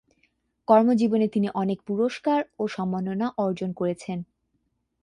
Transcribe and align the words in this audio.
কর্মজীবনে 0.67 1.27
তিনি 1.27 1.47
অনেক 1.53 1.79
পুরস্কার 1.81 2.39
ও 2.59 2.63
সম্মাননা 2.67 3.27
অর্জন 3.37 3.69
করেছেন। 3.73 4.19